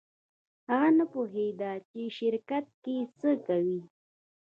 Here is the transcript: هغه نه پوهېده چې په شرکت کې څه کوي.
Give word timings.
هغه 0.69 0.89
نه 0.97 1.05
پوهېده 1.11 1.71
چې 1.89 1.99
په 2.07 2.13
شرکت 2.17 2.65
کې 2.83 2.97
څه 3.19 3.29
کوي. 3.45 3.79